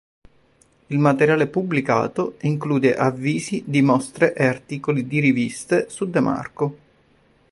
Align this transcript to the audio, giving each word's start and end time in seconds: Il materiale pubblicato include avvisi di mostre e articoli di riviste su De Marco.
Il 0.87 0.97
materiale 0.97 1.45
pubblicato 1.45 2.35
include 2.41 2.95
avvisi 2.97 3.61
di 3.67 3.83
mostre 3.83 4.33
e 4.33 4.43
articoli 4.47 5.05
di 5.05 5.19
riviste 5.19 5.91
su 5.91 6.09
De 6.09 6.19
Marco. 6.19 6.77